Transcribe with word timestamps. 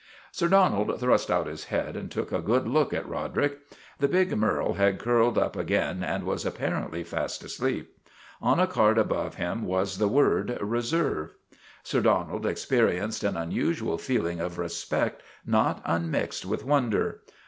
Sir 0.31 0.47
Donald 0.47 0.99
thrust 0.99 1.29
out 1.29 1.45
his 1.45 1.65
head 1.65 1.95
and 1.95 2.09
took 2.09 2.31
a 2.31 2.41
good 2.41 2.67
look 2.67 2.91
at 2.91 3.07
Roderick. 3.07 3.59
The 3.99 4.07
big 4.07 4.35
merle 4.35 4.73
had 4.73 4.97
curled 4.97 5.37
up 5.37 5.55
again 5.55 6.03
and 6.03 6.23
was 6.23 6.43
apparently 6.43 7.03
fast 7.03 7.43
asleep. 7.43 7.95
On 8.41 8.59
a 8.59 8.65
card 8.65 8.97
above 8.97 9.35
him 9.35 9.63
was 9.63 9.99
the 9.99 10.07
word' 10.07 10.57
Reserve." 10.75 11.35
Sir 11.83 12.01
Donald 12.01 12.47
experienced 12.47 13.23
an 13.23 13.37
unusual 13.37 13.99
feeling 13.99 14.39
of 14.39 14.57
respect 14.57 15.21
not 15.45 15.83
un 15.85 16.09
mixed 16.09 16.47
with 16.47 16.65
wonder. 16.65 17.21